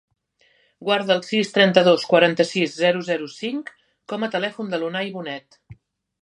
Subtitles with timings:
[0.87, 3.71] Guarda el sis, trenta-dos, quaranta-sis, zero, zero, cinc
[4.15, 5.61] com a telèfon de l'Unay Bonet.